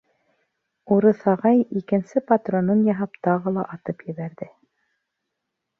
[0.95, 4.51] Урыҫ ағай икенсе патронын яһап тағы ла атып ебәрҙе.